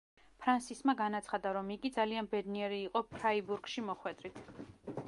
[0.45, 4.45] ფრანსისმა განაცხადა, რომ იგი ძალიან ბედნიერი იყო „ფრაიბურგში“ მოხვედრით.